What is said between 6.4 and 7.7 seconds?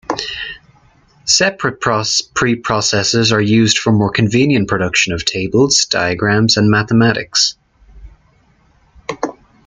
and mathematics.